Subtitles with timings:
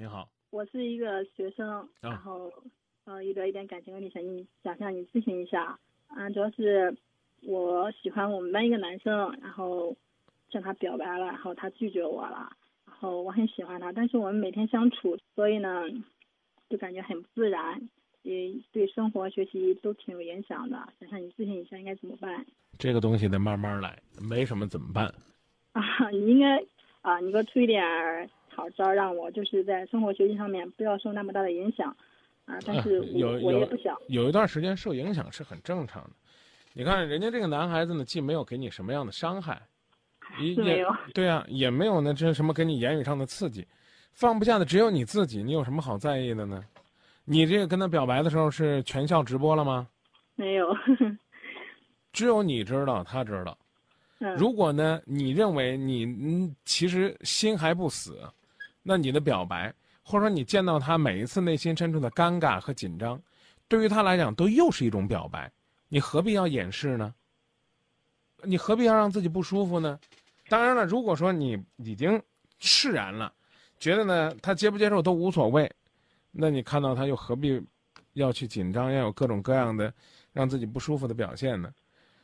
[0.00, 2.48] 你好，我是一个学生，然后
[3.04, 5.76] 呃遇到一点感情问题，想你想向你咨询一下。
[6.16, 6.96] 嗯，主要是
[7.42, 9.96] 我喜欢我们班一个男生，然后
[10.52, 12.48] 向他表白了，然后他拒绝我了，
[12.86, 15.82] 然后我很喜欢他，但是我们每天相处，所以呢
[16.70, 17.88] 就感觉很不自然，
[18.22, 20.76] 也对生活学习都挺有影响的。
[21.00, 22.46] 想向你咨询一下应该怎么办？
[22.78, 25.12] 这个东西得慢慢来，没什么怎么办？
[25.72, 26.64] 啊，你应该
[27.00, 27.84] 啊，你给我出一点
[28.58, 31.96] 好招，让我就是在生活学习上面不要受那么大的影响
[32.44, 32.58] 啊。
[32.66, 36.10] 但是我我也不想有一段时间受影响是很正常的。
[36.72, 39.62] 你看人家这个男孩子呢，既没有给你什么样的伤害，
[40.40, 40.56] 也
[41.14, 43.64] 对啊，也没有呢这什么给你言语上的刺激，
[44.12, 46.60] 放不下的只有你自己，你有什么好在意的呢？
[47.24, 49.86] 你这个跟他表白的时候是全校直播了吗？
[50.34, 50.66] 没有，
[52.12, 53.56] 只有你知道，他知道。
[54.36, 58.18] 如果呢，你认为你嗯其实心还不死，
[58.90, 59.70] 那你的表白，
[60.02, 63.20] 或者说你见到他每一次内心深处的尴尬和紧张，
[63.68, 65.52] 对于他来讲都又是一种表白，
[65.90, 67.14] 你何必要掩饰呢？
[68.44, 70.00] 你何必要让自己不舒服呢？
[70.48, 72.18] 当然了，如果说你已经
[72.60, 73.30] 释然了，
[73.78, 75.70] 觉得呢他接不接受都无所谓，
[76.30, 77.62] 那你看到他又何必
[78.14, 79.92] 要去紧张，要有各种各样的
[80.32, 81.70] 让自己不舒服的表现呢？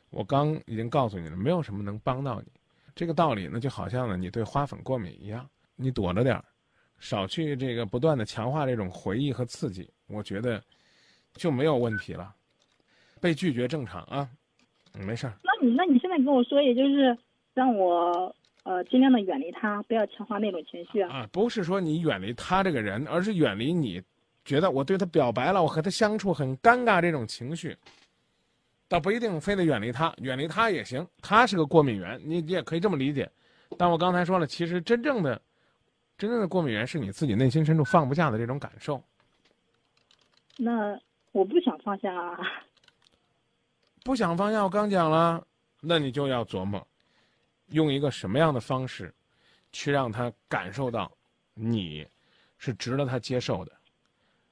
[0.09, 2.47] 我刚已经告诉你了，没有什么能帮到你。
[2.95, 6.43] 这个道理呢，就好像呢你对花粉过敏一样，你躲着点儿，
[6.99, 10.61] 少去这个不断的强化这种回忆和刺激，我觉得
[11.33, 12.33] 就没有问题了。
[13.21, 14.29] 被拒绝正常啊，
[14.93, 15.33] 没事儿。
[15.43, 17.17] 那你那你现在跟我说，也就是
[17.53, 21.11] 让我呃尽量的远离他，不要强化那种情绪啊。
[21.11, 24.01] 啊，不是说你远离他这个人，而是远离你
[24.43, 27.75] 觉得我对他表白了，我和他相处很尴尬这种情绪。
[28.87, 31.05] 倒不一定非得远离他，远离他也行。
[31.19, 33.27] 他是个过敏源，你你也可以这么理解。
[33.79, 35.41] 但我刚才说了，其实真正的、
[36.17, 39.03] 真正的过敏源是你自己内心深处放不下的这种感受。
[40.57, 40.99] 那
[41.31, 42.37] 我不想放下啊。
[44.03, 45.45] 不想放下，我刚讲了，
[45.81, 46.87] 那你就要琢磨，
[47.69, 49.11] 用一个什么样的方式，
[49.71, 51.11] 去让他感受到，
[51.55, 52.07] 你
[52.59, 53.71] 是值得他接受的。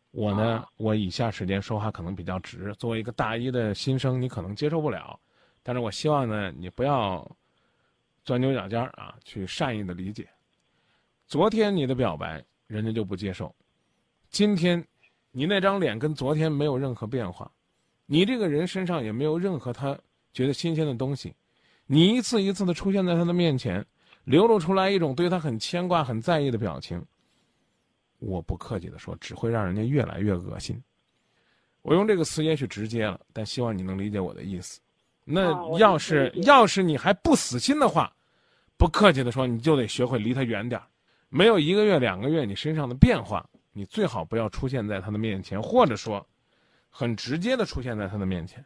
[0.10, 2.74] 我呢，我以下时间说话可能比较直。
[2.80, 5.20] 作为一个大一的新生，你可能接受不了，
[5.62, 7.24] 但是我希望呢，你不要
[8.26, 10.28] 钻牛角尖儿啊，去善意的理解。
[11.34, 13.48] 昨天你的表白，人家就不接受；
[14.30, 14.86] 今天，
[15.32, 17.52] 你那张脸跟昨天没有任何变化，
[18.06, 19.98] 你这个人身上也没有任何他
[20.32, 21.34] 觉得新鲜的东西。
[21.88, 23.84] 你一次一次的出现在他的面前，
[24.26, 27.04] 流露出来一种对他很牵挂、很在意的表情。
[28.20, 30.80] 我不客气的说，只会让人家越来越恶心。
[31.82, 34.80] 我用这个词也许直接了，但希望你能理解我的意思。
[35.24, 38.16] 那要是要是你还不死心的话，
[38.78, 40.86] 不客气的说，你就得学会离他远点儿。
[41.36, 46.24] 没有一个月、两个月，你身上的变化，你最好不要出现在他的面前，或者说，
[46.92, 48.64] 很直接的出现在他的面前。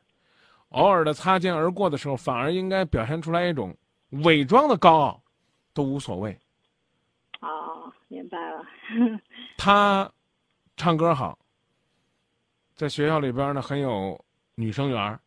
[0.71, 3.73] 偶尔的擦肩而过的时候，反而应该表现出来一种
[4.09, 5.23] 伪装的高傲，
[5.73, 6.37] 都无所谓。
[7.39, 8.61] 哦，明白了。
[9.57, 10.11] 他
[10.75, 11.39] 唱歌好，
[12.75, 14.19] 在学校里边呢很有
[14.55, 15.17] 女生缘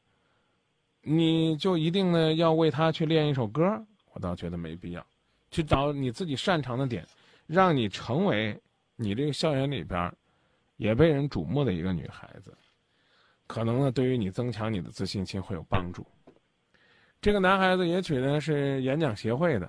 [1.00, 3.82] 你就一定呢要为他去练一首歌？
[4.12, 5.02] 我倒觉得没必要，
[5.50, 7.02] 去找你自己擅长的点，
[7.50, 8.56] 让你成为
[8.94, 10.12] 你这个校园里边
[10.76, 12.56] 也被人瞩目的一个女孩子，
[13.48, 16.06] 可能呢对于你增强你的自信心会有帮助。
[17.20, 19.68] 这个男孩子也许呢是演讲协会的，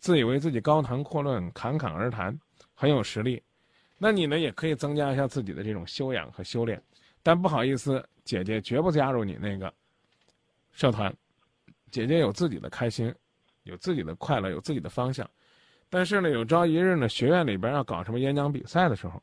[0.00, 2.36] 自以为自己高谈阔论、侃侃而谈，
[2.74, 3.40] 很有实力。
[3.96, 6.82] 那你呢也可以增加一下自己的这种修养和修炼，
[7.22, 9.72] 但不好意思，姐姐绝不加入你那个
[10.72, 11.14] 社团。
[11.92, 13.14] 姐姐有自己的开心，
[13.62, 15.30] 有自己的快乐，有自己的方向。
[15.90, 19.22] 但是呢，有朝一日呢，学院里边要搞什么演讲比赛的时候，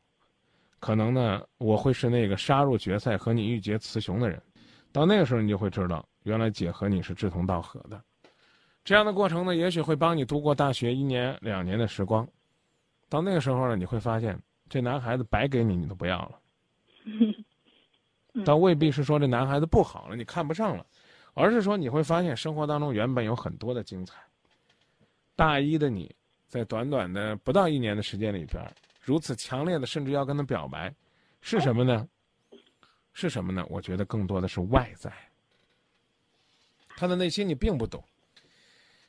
[0.78, 4.40] 可能呢，我会是那个杀入决赛和你一决雌雄的人。
[4.92, 8.00] 到那个时候，你就会知道，原来姐和你是志同道合的。
[8.84, 12.28] 这样的过程呢，也许会帮你度过大学一年两年的时光。
[13.08, 14.38] 到那个时候呢，你会发现。
[14.70, 16.38] 这男孩子白给你，你都不要了。
[18.44, 20.84] 倒未必是说这男孩子不好了，你看不上了，
[21.32, 24.16] 而是说你会发现生活当中原本有很多的精彩。
[25.34, 26.14] 大一的你，
[26.48, 28.60] 在短短的不到一年的时间里边，
[29.00, 30.92] 如此强烈的，甚至要跟他表白，
[31.40, 32.08] 是什么呢？
[33.12, 33.64] 是什么呢？
[33.68, 35.12] 我觉得更多的是外在。
[36.96, 38.02] 他的内心你并不懂。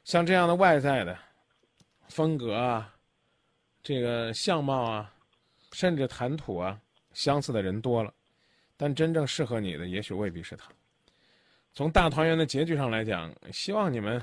[0.04, 1.18] 像这样的外在的
[2.08, 2.94] 风格啊，
[3.82, 5.14] 这个相貌啊。
[5.72, 6.82] 甚至谈吐啊，
[7.14, 8.12] 相似的人多了，
[8.76, 10.68] 但真正适合你的也许未必是他。
[11.74, 14.20] 从大团圆的结局上来讲，希望你们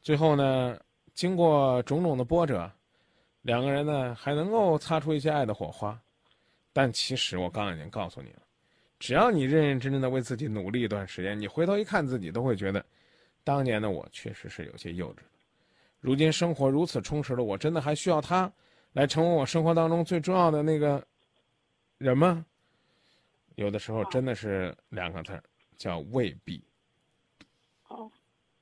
[0.00, 0.80] 最后呢，
[1.14, 2.70] 经过种种的波折，
[3.42, 5.98] 两个人呢还能够擦出一些爱的火花。
[6.72, 8.42] 但其实我刚刚已经告诉你了，
[8.98, 12.84] 只要你认认真真的为自己努力一段时间，你回头一看自己，都会觉得，
[13.44, 15.18] 当年的我确实是有些幼稚。
[16.00, 18.52] 如今生活如此充实了，我真的还需要他
[18.92, 21.06] 来成为我生活当中最重要的那个
[21.96, 22.44] 人吗？
[23.54, 25.42] 有的时候真的是两个字儿，
[25.76, 26.60] 叫未必。
[27.86, 28.10] 哦，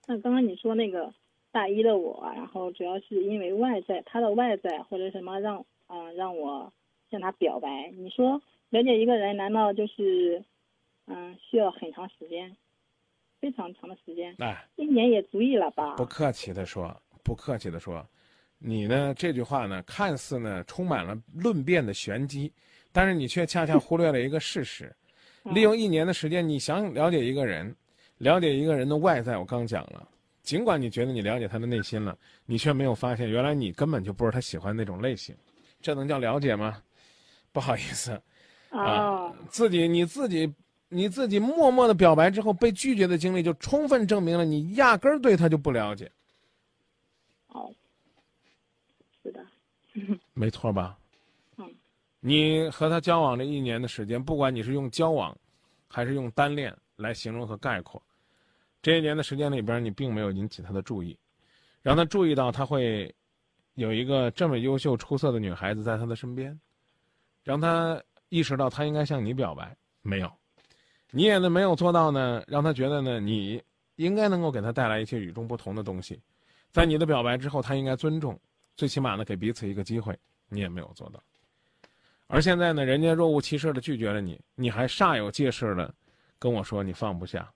[0.06, 1.10] 那刚刚你说那个
[1.52, 6.72] 大一的我，然后主要是因为外在，他的外在或者什么让啊让我。
[7.10, 8.40] 向他表白，你说
[8.70, 10.42] 了解一个人，难道就是，
[11.04, 12.56] 嗯，需要很长时间，
[13.38, 14.34] 非常长的时间？
[14.38, 15.94] 哎，一年也足以了吧？
[15.96, 16.90] 不客气的说，
[17.22, 18.02] 不客气的说，
[18.56, 22.50] 你呢这句话呢，看似呢充满了论辩的玄机，
[22.92, 24.90] 但是你却恰恰忽略了一个事实：
[25.52, 27.76] 利用一年的时间，你想了解一个人，
[28.16, 30.08] 了解一个人的外在，我刚讲了，
[30.42, 32.16] 尽管你觉得你了解他的内心了，
[32.46, 35.34] 你却没有发现，原来你根本就不是他喜欢那种类型，
[35.80, 36.82] 这能叫了解吗？
[37.52, 38.20] 不好意思，
[38.70, 40.52] 啊，自己你自己
[40.88, 46.10] 你自己默默的表白之后被拒绝的经历，就充分证明了你压根儿对他就不了解。
[47.48, 47.72] 哦，
[49.22, 49.46] 是的，
[50.34, 50.98] 没错吧？
[51.58, 51.70] 嗯，
[52.20, 55.36] 你和他交往这一年的时间，不管你是用交往，
[55.86, 58.02] 还是用单恋来形容和概括，
[58.82, 61.16] 这一年的时间里边，你并没有引起他的注意，
[61.80, 63.14] 让他注意到他会
[63.74, 66.58] 有一个这么优秀出色的女孩子在他的身边。
[67.44, 70.32] 让他意识到他应该向你表白，没有，
[71.10, 73.60] 你也呢没有做到呢，让他觉得呢你
[73.96, 76.20] 应该能够给他带来一些与众不同的东西，
[76.70, 78.38] 在你的表白之后，他应该尊重，
[78.76, 80.16] 最起码呢给彼此一个机会，
[80.48, 81.20] 你也没有做到。
[82.28, 85.92] 而现在呢，人家若无其事的拒绝了你，你还煞有介事的
[86.38, 87.52] 跟我说你放不下，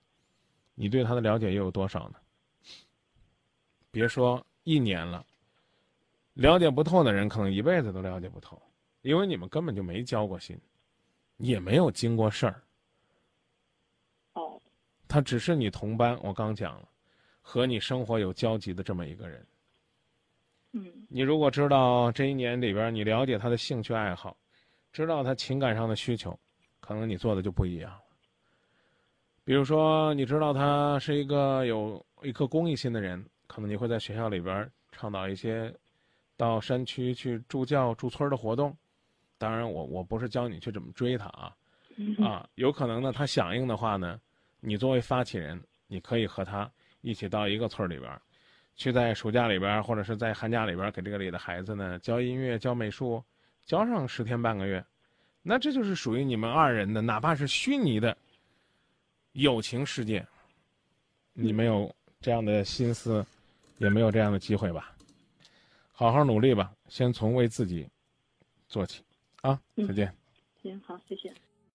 [0.77, 2.15] 你对他的了解又有多少呢？
[3.91, 5.25] 别说一年了，
[6.35, 8.61] 了解不透的人，可能一辈子都了解不透。
[9.01, 10.61] 因为你们根本就没交过心，
[11.39, 12.63] 也没有经过事儿。
[14.35, 14.61] 哦，
[15.09, 16.89] 他只是你同班，我刚讲了，
[17.41, 19.47] 和你生活有交集的这么一个人。
[20.73, 24.37] 嗯，你如果知道这一年里边你了解他的兴趣爱好，
[24.93, 26.39] 知道他情感上的需求，
[26.81, 28.03] 可能你做的就不一样了。
[29.47, 35.73] 比如说，你知道他是一个有一颗公益心的人，可能你会在学校里边倡导一些
[36.37, 38.77] 到山区去助教驻村的活动。
[39.39, 41.55] 当然，我我不是教你去怎么追他啊，
[42.21, 44.21] 啊，有可能呢，他响应的话呢，
[44.59, 46.69] 你作为发起人，你可以和他
[47.01, 48.21] 一起到一个村里边，
[48.75, 53.23] 去在暑假里边或者是在寒假里边给这个里的孩子呢教音乐、教美术，
[53.65, 54.85] 教上十天半个月，
[55.41, 58.17] 那这就是属于你们二人的，哪怕是虚拟的
[59.37, 60.27] 友情世界，
[61.35, 63.25] 你没有这样的心思，
[63.77, 64.97] 也没有这样的机会吧？
[65.93, 67.87] 好好努力吧，先从为自己
[68.67, 69.03] 做起。
[69.43, 70.13] 啊，再见。
[70.63, 71.33] 行，好，谢谢。